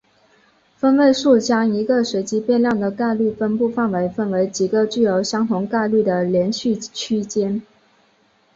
[0.77, 7.61] 分位数将一个随机变量的概率分布范围分为几个具有相同概率的连续区间。